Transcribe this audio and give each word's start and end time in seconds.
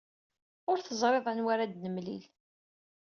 Ur 0.69 0.77
teẓriḍ 0.81 1.25
anwa 1.31 1.49
ara 1.53 1.71
d-nemlil. 1.71 2.23